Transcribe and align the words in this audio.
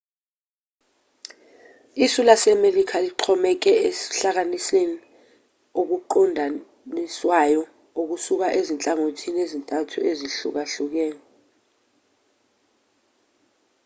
isu 2.03 2.21
lasemelika 2.27 2.97
lixhomeke 3.05 3.71
ekuhlaseleni 3.87 4.97
okuqondiswayo 5.79 7.61
okusuka 8.01 8.47
ezinhlangothini 8.59 9.37
ezintathu 9.45 9.97
ezihlukahlukene 10.11 11.19